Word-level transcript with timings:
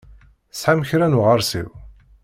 Tesɛam 0.51 0.79
kra 0.89 1.07
n 1.07 1.17
uɣeṛsiw? 1.19 1.69